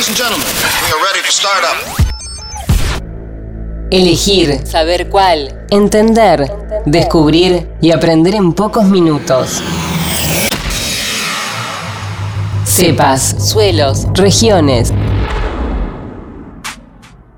[0.00, 0.46] Ladies and gentlemen,
[0.82, 1.20] we are ready.
[3.90, 6.50] Elegir, saber cuál, entender,
[6.86, 9.60] descubrir y aprender en pocos minutos.
[12.64, 14.90] Cepas, suelos, regiones.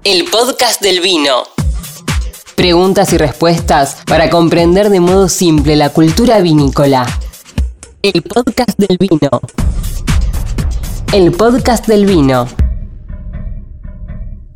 [0.05, 1.43] El podcast del vino.
[2.55, 7.09] Preguntas y respuestas para comprender de modo simple la cultura vinícola.
[8.03, 9.41] El podcast del vino.
[11.13, 12.47] El podcast del vino.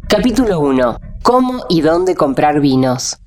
[0.08, 0.98] Capítulo 1.
[1.22, 3.18] ¿Cómo y dónde comprar vinos?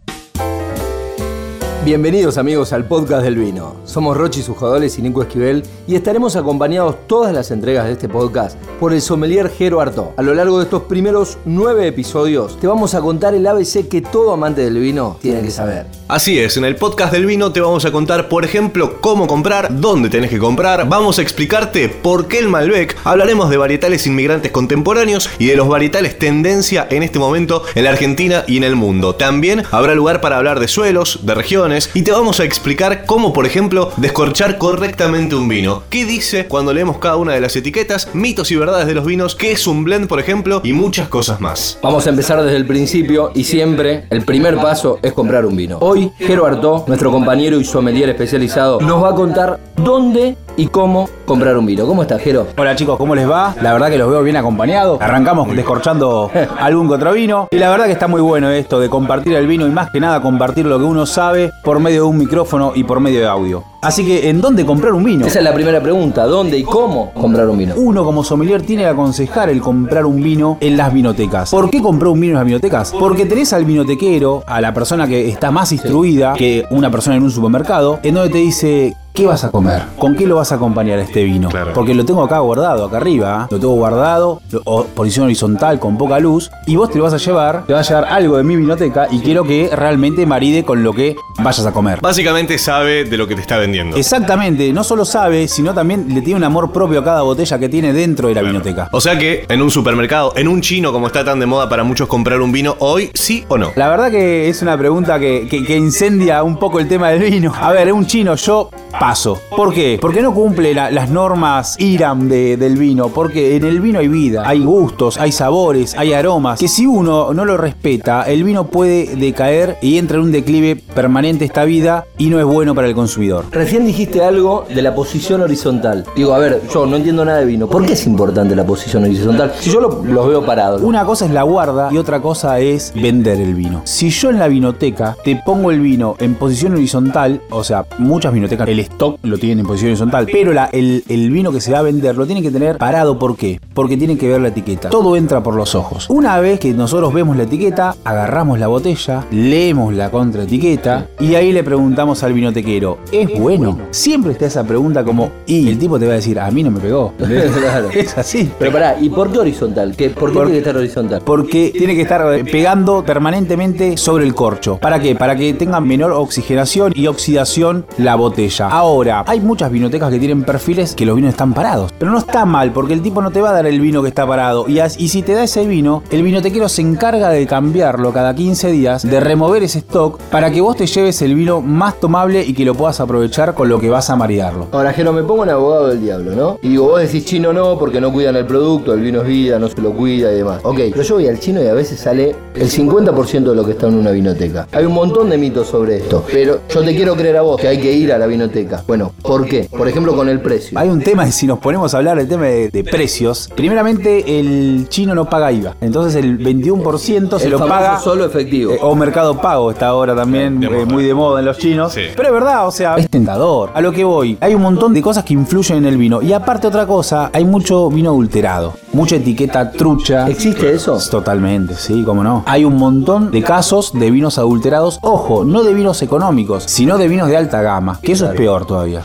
[1.86, 3.79] Bienvenidos amigos al podcast del vino.
[3.90, 8.56] Somos Rochi Sujadoles y Nico Esquivel y estaremos acompañados todas las entregas de este podcast
[8.80, 10.14] por el sommelier Jero Artó.
[10.16, 14.02] A lo largo de estos primeros nueve episodios te vamos a contar el ABC que
[14.02, 15.88] todo amante del vino tiene que saber.
[16.08, 19.80] Así es, en el podcast del vino te vamos a contar, por ejemplo, cómo comprar,
[19.80, 24.52] dónde tenés que comprar, vamos a explicarte por qué el Malbec, hablaremos de varietales inmigrantes
[24.52, 28.76] contemporáneos y de los varietales tendencia en este momento en la Argentina y en el
[28.76, 29.16] mundo.
[29.16, 33.34] También habrá lugar para hablar de suelos, de regiones y te vamos a explicar cómo,
[33.34, 35.84] por ejemplo, descorchar correctamente un vino.
[35.90, 38.10] ¿Qué dice cuando leemos cada una de las etiquetas?
[38.14, 41.42] Mitos y verdades de los vinos, qué es un blend, por ejemplo, y muchas cosas
[41.42, 41.80] más.
[41.82, 45.78] Vamos a empezar desde el principio y siempre el primer paso es comprar un vino.
[45.82, 51.10] Hoy Jero Artó, nuestro compañero y sommelier especializado, nos va a contar dónde y cómo
[51.24, 51.88] comprar un vino.
[51.88, 52.48] ¿Cómo estás, Jero?
[52.58, 53.56] Hola chicos, ¿cómo les va?
[53.62, 55.02] La verdad que los veo bien acompañados.
[55.02, 56.30] Arrancamos descorchando
[56.60, 57.48] algún otro vino.
[57.50, 60.02] Y la verdad que está muy bueno esto de compartir el vino y más que
[60.02, 63.28] nada compartir lo que uno sabe por medio de un micrófono y por medio de
[63.28, 63.64] audio.
[63.82, 65.26] Así que, ¿en dónde comprar un vino?
[65.26, 66.26] Esa es la primera pregunta.
[66.26, 67.76] ¿Dónde y cómo comprar un vino?
[67.78, 71.52] Uno como sommelier tiene que aconsejar el comprar un vino en las vinotecas.
[71.52, 72.94] ¿Por qué comprar un vino en las vinotecas?
[73.00, 77.24] Porque tenés al vinotequero, a la persona que está más instruida que una persona en
[77.24, 79.82] un supermercado, en donde te dice ¿Qué vas a comer?
[79.98, 81.50] ¿Con qué lo vas a acompañar este vino?
[81.74, 83.44] Porque lo tengo acá guardado, acá arriba.
[83.44, 83.48] ¿eh?
[83.52, 86.50] Lo tengo guardado, o- posición horizontal, con poca luz.
[86.68, 89.08] Y vos te lo vas a llevar, te vas a llevar algo de mi vinoteca
[89.12, 92.00] y quiero que realmente maride con lo que vayas a comer.
[92.02, 93.98] Básicamente sabe de lo que te está vendiendo.
[93.98, 97.68] Exactamente, no solo sabe, sino también le tiene un amor propio a cada botella que
[97.68, 98.88] tiene dentro de la vinoteca.
[98.94, 101.84] O sea que en un supermercado, en un chino como está tan de moda para
[101.84, 103.72] muchos comprar un vino hoy, sí o no.
[103.76, 107.30] La verdad que es una pregunta que, que- que incendia un poco el tema del
[107.30, 107.52] vino.
[107.60, 108.70] A ver, un chino, yo
[109.00, 109.40] paso.
[109.56, 109.98] ¿Por qué?
[110.02, 113.10] Porque no cumple la- las normas IRAM de- del vino.
[113.10, 116.60] Porque en el vino hay vida, hay gustos, hay sabores, hay aromas.
[116.60, 120.76] Que si uno no lo respeta, el vino puede decaer y entra en un declive
[120.76, 123.46] permanente esta vida y no es bueno para el consumidor.
[123.52, 126.06] Recién dijiste algo de la posición horizontal.
[126.16, 127.68] Digo, a ver, yo no entiendo nada de vino.
[127.68, 129.54] ¿Por qué es importante la posición horizontal?
[129.60, 130.82] Si yo lo- los veo parados.
[130.82, 133.82] Una cosa es la guarda y otra cosa es vender el vino.
[133.86, 138.34] Si yo en la vinoteca te pongo el vino en posición horizontal, o sea, muchas
[138.34, 141.72] vinotecas el stock lo tienen en posición horizontal, pero la- el, el vino que se
[141.72, 143.18] va a vender lo tiene que tener parado.
[143.20, 143.60] ¿Por qué?
[143.74, 144.90] Porque tiene que ver la etiqueta.
[144.90, 146.10] Todo entra por los ojos.
[146.10, 151.52] Una vez que nosotros vemos la etiqueta, agarramos la botella, leemos la contraetiqueta y ahí
[151.52, 153.78] le preguntamos al vinotequero, ¿es bueno?
[153.92, 156.72] Siempre está esa pregunta como, y el tipo te va a decir, a mí no
[156.72, 157.14] me pegó.
[157.60, 157.90] Claro.
[157.94, 158.52] Es así.
[158.58, 159.96] Pero pará, ¿y por qué horizontal?
[159.96, 161.22] ¿Qué, ¿Por qué Por- tiene que estar horizontal?
[161.26, 164.78] Porque tiene que estar eh, pegando permanentemente sobre el corcho.
[164.82, 165.16] ¿Para qué?
[165.16, 168.68] Para que tenga menor oxigenación y oxidación la botella.
[168.80, 171.92] Ahora, hay muchas vinotecas que tienen perfiles que los vinos están parados.
[172.00, 174.08] Pero no está mal, porque el tipo no te va a dar el vino que
[174.08, 174.68] está parado.
[174.70, 174.80] Y,
[175.10, 179.20] si te da ese vino, el vinotequero se encarga de cambiarlo cada 15 días, de
[179.20, 182.74] remover ese stock, para que vos te lleves el vino más tomable y que lo
[182.74, 184.68] puedas aprovechar con lo que vas a maridarlo.
[184.72, 186.58] Ahora, Jero, me pongo en abogado del diablo, ¿no?
[186.62, 189.68] Y vos decís chino no, porque no cuidan el producto, el vino es vida, no
[189.68, 190.62] se lo cuida y demás.
[190.64, 193.72] Ok, pero yo voy al chino y a veces sale el 50% de lo que
[193.72, 194.70] está en una vinoteca.
[194.72, 197.68] Hay un montón de mitos sobre esto, pero yo te quiero creer a vos que
[197.68, 198.69] hay que ir a la vinoteca.
[198.88, 199.68] Bueno, ¿por qué?
[199.70, 200.78] Por ejemplo, con el precio.
[200.80, 204.40] Hay un tema, y si nos ponemos a hablar del tema de, de precios, primeramente
[204.40, 205.76] el chino no paga IVA.
[205.82, 208.00] Entonces el 21% se El lo paga.
[208.00, 208.74] solo efectivo.
[208.74, 211.94] eh, o mercado pago está ahora también De eh, muy de moda en los chinos.
[211.94, 212.02] Sí.
[212.16, 213.72] Pero es verdad, o sea, es tentador.
[213.74, 216.22] A lo que voy, hay un montón de cosas que influyen en el vino.
[216.22, 218.74] Y aparte otra cosa, hay mucho vino adulterado.
[218.94, 220.28] Mucha etiqueta trucha.
[220.30, 220.98] ¿Existe eso?
[221.10, 222.44] Totalmente, sí, cómo no.
[222.46, 227.08] Hay un montón de casos de vinos adulterados, ojo, no de vinos económicos, sino de
[227.08, 229.04] vinos de alta gama, que eso es peor todavía.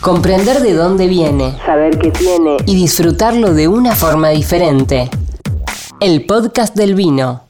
[0.00, 5.10] Comprender de dónde viene, saber qué tiene y disfrutarlo de una forma diferente.
[6.00, 7.49] El podcast del vino.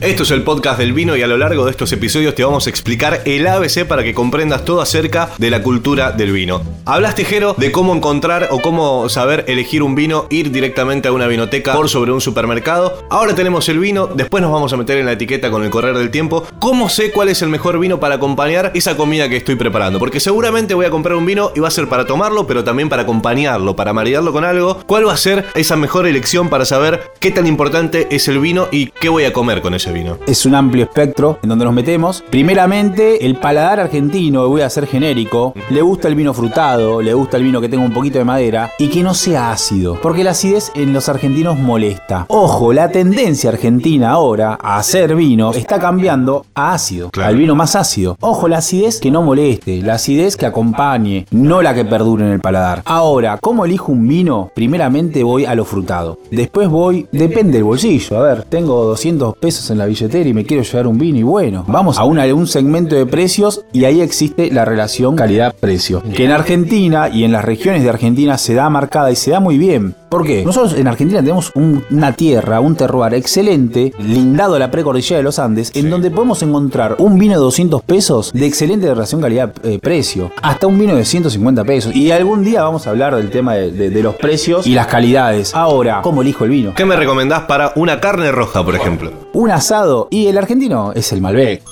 [0.00, 2.66] Esto es el podcast del vino y a lo largo de estos episodios te vamos
[2.66, 6.62] a explicar el ABC para que comprendas todo acerca de la cultura del vino.
[6.86, 11.26] Hablaste, Jero, de cómo encontrar o cómo saber elegir un vino, ir directamente a una
[11.26, 13.04] vinoteca por sobre un supermercado.
[13.10, 15.94] Ahora tenemos el vino, después nos vamos a meter en la etiqueta con el correr
[15.94, 16.46] del tiempo.
[16.60, 19.98] ¿Cómo sé cuál es el mejor vino para acompañar esa comida que estoy preparando?
[19.98, 22.88] Porque seguramente voy a comprar un vino y va a ser para tomarlo, pero también
[22.88, 24.82] para acompañarlo, para maridarlo con algo.
[24.86, 28.68] ¿Cuál va a ser esa mejor elección para saber qué tan importante es el vino
[28.72, 30.18] y qué voy a comer con ese vino?
[30.26, 32.22] Es un amplio espectro en donde nos metemos.
[32.30, 37.36] Primeramente, el paladar argentino, voy a ser genérico, le gusta el vino frutado, le gusta
[37.36, 40.30] el vino que tenga un poquito de madera y que no sea ácido, porque la
[40.32, 42.26] acidez en los argentinos molesta.
[42.28, 47.28] Ojo, la tendencia argentina ahora a hacer vino está cambiando a ácido, Claro.
[47.30, 48.16] al vino más ácido.
[48.20, 52.32] Ojo, la acidez que no moleste, la acidez que acompañe, no la que perdure en
[52.32, 52.82] el paladar.
[52.84, 54.50] Ahora, ¿cómo elijo un vino?
[54.54, 56.18] Primeramente voy a lo frutado.
[56.30, 58.18] Después voy, depende del bolsillo.
[58.18, 61.22] A ver, tengo 200 pesos en la billetera y me quiero llevar un vino y
[61.22, 66.02] bueno, vamos a un segmento de precios y ahí existe la relación calidad-precio.
[66.14, 69.40] Que en Argentina y en las regiones de Argentina se da marcada y se da
[69.40, 69.94] muy bien.
[70.10, 70.44] ¿Por qué?
[70.44, 75.22] Nosotros en Argentina tenemos un- una tierra, un terroir excelente, lindado a la precordillera de
[75.22, 80.32] los Andes, en donde podemos encontrar un vino de 200 pesos de excelente relación calidad-precio,
[80.42, 81.94] hasta un vino de 150 pesos.
[81.94, 84.88] Y algún día vamos a hablar del tema de, de- de los precios y las
[84.88, 85.54] calidades.
[85.54, 86.74] Ahora, ¿cómo elijo el vino?
[86.74, 89.12] ¿Qué me recomendás para una carne roja, por ejemplo?
[89.32, 91.62] Un asado y el argentino es el Malbec.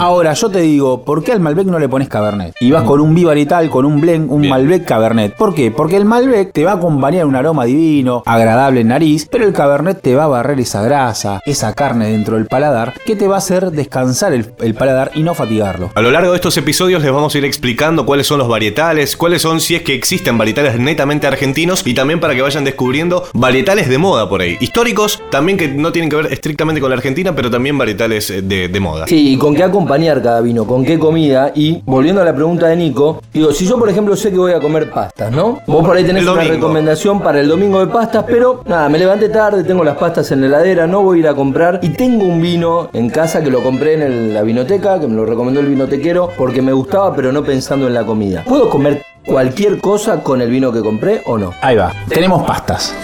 [0.00, 2.54] Ahora, yo te digo, ¿por qué al Malbec no le pones Cabernet?
[2.60, 4.50] Y vas con un Vivarital, con un Blend, un Bien.
[4.52, 5.34] Malbec Cabernet.
[5.34, 5.72] ¿Por qué?
[5.72, 9.52] Porque el Malbec te va a acompañar un aroma divino, agradable en nariz, pero el
[9.52, 13.34] Cabernet te va a barrer esa grasa, esa carne dentro del paladar, que te va
[13.34, 15.90] a hacer descansar el, el paladar y no fatigarlo.
[15.96, 19.16] A lo largo de estos episodios les vamos a ir explicando cuáles son los varietales,
[19.16, 23.24] cuáles son si es que existen varietales netamente argentinos y también para que vayan descubriendo
[23.34, 24.58] varietales de moda por ahí.
[24.60, 28.42] Históricos, también que no tienen que ver estrictamente con la Argentina, pero también varietales eh,
[28.42, 29.08] de, de moda.
[29.08, 31.52] Sí, y con qué acompañar cada vino, con qué comida.
[31.54, 34.52] Y volviendo a la pregunta de Nico, digo, si yo por ejemplo sé que voy
[34.52, 35.58] a comer pastas, ¿no?
[35.66, 39.28] Vos por ahí tenés una recomendación para el domingo de pastas, pero nada, me levanté
[39.28, 41.80] tarde, tengo las pastas en la heladera, no voy a ir a comprar.
[41.82, 45.14] Y tengo un vino en casa que lo compré en el- la vinoteca, que me
[45.16, 48.44] lo recomendó el vinotequero, porque me gustaba, pero no pensando en la comida.
[48.46, 51.52] ¿Puedo comer cualquier cosa con el vino que compré o no?
[51.62, 51.92] Ahí va.
[52.08, 52.94] Tenemos pastas.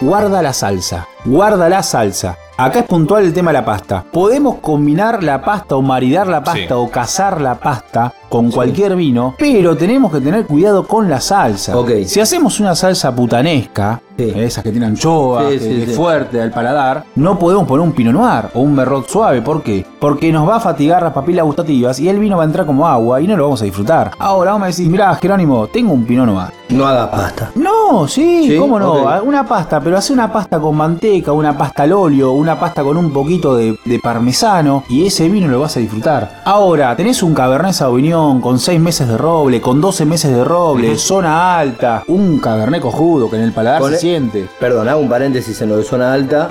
[0.00, 1.06] Guarda la salsa.
[1.24, 2.36] Guarda la salsa.
[2.62, 4.04] Acá es puntual el tema de la pasta.
[4.12, 6.66] Podemos combinar la pasta o maridar la pasta Sí.
[6.70, 11.76] o cazar la pasta con cualquier vino, pero tenemos que tener cuidado con la salsa.
[11.76, 11.90] Ok.
[12.06, 14.32] Si hacemos una salsa putanesca, Sí.
[14.36, 18.12] esas que tienen anchoa, Sí, que, es fuerte al paladar, no podemos poner un pinot
[18.12, 19.40] noir o un merlot suave.
[19.40, 19.86] ¿Por qué?
[19.98, 22.86] Porque nos va a fatigar las papilas gustativas y el vino va a entrar como
[22.86, 24.10] agua y no lo vamos a disfrutar.
[24.18, 26.48] Ahora vamos a decir, mirá, Jerónimo, tengo un pinot noir.
[26.68, 27.50] No haga pasta.
[27.54, 28.92] No, sí, cómo no.
[28.92, 29.22] ok.
[29.24, 32.98] Una pasta, pero hace una pasta con manteca, una pasta al óleo, una pasta con
[32.98, 36.42] un poquito de, de parmesano y ese vino lo vas a disfrutar.
[36.44, 40.96] Ahora, tenés un Cabernet Sauvignon con 6 meses de roble, con 12 meses de roble,
[40.98, 44.46] zona alta, un Cabernet cojudo que en el paladar Con se siente.
[44.60, 46.50] Perdón, hago un paréntesis en lo de zona alta.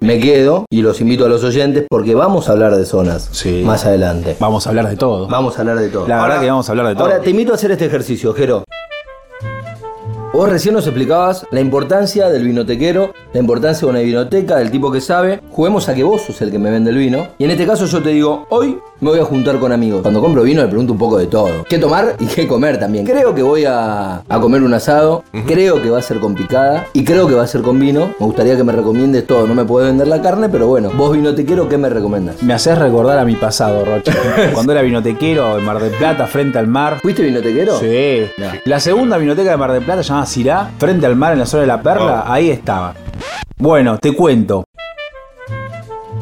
[0.00, 3.62] Me quedo y los invito a los oyentes porque vamos a hablar de zonas Sí.
[3.66, 4.36] más adelante.
[4.40, 5.28] Vamos a hablar de todo.
[5.28, 6.08] Vamos a hablar de todo.
[6.08, 7.04] La Ahora- verdad que vamos a hablar de todo.
[7.04, 8.64] Ahora te invito a hacer este ejercicio, Jero.
[10.32, 14.92] Vos recién nos explicabas la importancia del vinotequero, la importancia de una vinoteca, del tipo
[14.92, 15.40] que sabe.
[15.50, 17.26] Juguemos a que vos sos el que me vende el vino.
[17.36, 20.02] Y en este caso yo te digo, hoy me voy a juntar con amigos.
[20.02, 21.48] Cuando compro vino le pregunto un poco de todo.
[21.68, 23.04] ¿Qué tomar y qué comer también?
[23.04, 26.86] Creo que voy a, a comer un asado, creo que va a ser con picada
[26.92, 28.14] y creo que va a ser con vino.
[28.20, 29.48] Me gustaría que me recomiendes todo.
[29.48, 32.40] No me puedes vender la carne, pero bueno, vos vinotequero, ¿qué me recomendas?
[32.40, 34.12] Me haces recordar a mi pasado, Rocha.
[34.54, 37.00] Cuando era vinotequero en Mar del Plata, frente al mar.
[37.02, 37.80] ¿Fuiste vinotequero?
[37.80, 38.26] Sí.
[38.38, 38.46] No.
[38.64, 41.62] La segunda vinoteca de Mar del Plata, llamada Cirá, frente al mar en la zona
[41.62, 42.94] de la Perla, ahí estaba.
[43.56, 44.64] Bueno, te cuento.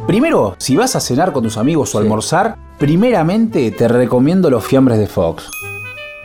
[0.06, 2.04] Primero, si vas a cenar con tus amigos o Sí.
[2.04, 5.48] almorzar, primeramente te recomiendo los fiambres de Fox.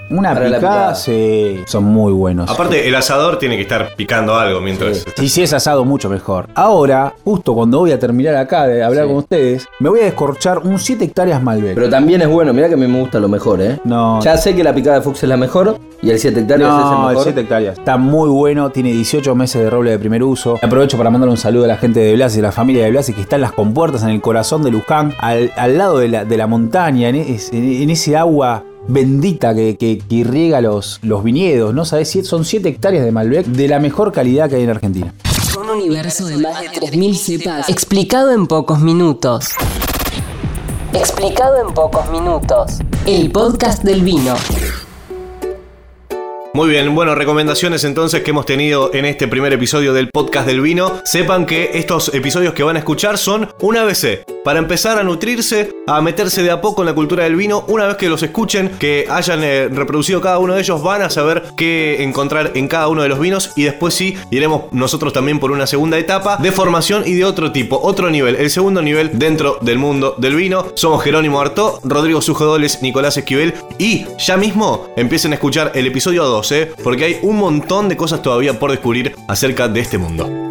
[0.09, 0.95] Una Para la picada, picada.
[0.95, 2.49] sí, son muy buenos.
[2.49, 5.05] Aparte, el asador tiene que estar picando algo mientras.
[5.21, 6.47] Y si es asado, mucho mejor.
[6.55, 9.07] Ahora, justo cuando voy a terminar acá de hablar Sí.
[9.09, 11.75] con ustedes, me voy a descorchar un 7 hectáreas Malbec.
[11.75, 13.79] Pero también es bueno, mirá que a mí me gusta lo mejor, ¿eh?
[13.83, 16.69] no, Ya sé que la picada de Fox es la mejor y el 7 hectáreas
[16.69, 17.23] es el No, el mejor.
[17.23, 17.77] 7 hectáreas.
[17.77, 20.57] Está muy bueno, tiene 18 meses de roble de primer uso.
[20.61, 23.13] Aprovecho para mandar un saludo a la gente de Blasi, a la familia de Blasi
[23.13, 26.25] que está en las compuertas, en el corazón de Luján, al, al lado de la,
[26.25, 31.23] de la montaña, en, es- en ese agua bendita que, que- que irriega los, los
[31.23, 31.85] viñedos, ¿no?
[31.85, 32.17] ¿Sabes?
[32.23, 35.13] Son 7 hectáreas de Malbec de la mejor calidad que hay en Argentina.
[35.59, 39.49] Un universo de más de 3.000 cepas explicado en pocos minutos.
[40.93, 42.79] Explicado en pocos minutos.
[43.05, 44.35] El podcast del vino.
[46.53, 50.61] Muy bien, bueno, recomendaciones entonces que hemos tenido en este primer episodio del podcast del
[50.61, 51.01] vino.
[51.03, 55.75] Sepan que estos episodios que van a escuchar son un ABC para empezar a nutrirse,
[55.85, 57.65] a meterse de a poco en la cultura del vino.
[57.67, 61.09] Una vez que los escuchen, que hayan eh, reproducido cada uno de ellos, van a
[61.09, 65.39] saber qué encontrar en cada uno de los vinos y después sí iremos nosotros también
[65.39, 69.19] por una segunda etapa de formación y de otro tipo, otro nivel, el segundo nivel
[69.19, 70.67] dentro del mundo del vino.
[70.75, 76.23] Somos Jerónimo Artó, Rodrigo Sujodoles, Nicolás Esquivel y ya mismo empiecen a escuchar el episodio
[76.23, 76.46] 2
[76.83, 80.46] porque hay un montón de cosas todavía por descubrir acerca de este mundo.